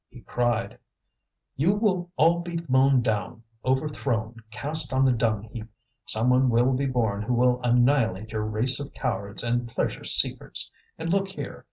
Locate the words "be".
2.39-2.65, 6.73-6.87